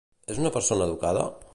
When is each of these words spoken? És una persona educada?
És 0.35 0.39
una 0.43 0.53
persona 0.57 0.89
educada? 0.91 1.31